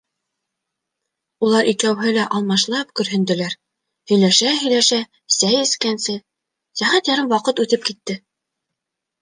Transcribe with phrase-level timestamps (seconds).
[1.47, 3.53] Улар икәүһе лә алмашлап көрһөндөләр,
[4.13, 4.99] һөйләшә-һөйләшә
[5.37, 6.19] сәй эскәнсе,
[6.83, 8.21] сәғәт ярым ваҡыт үтеп китте.